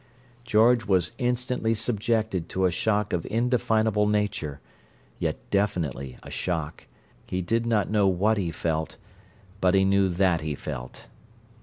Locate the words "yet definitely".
5.19-6.17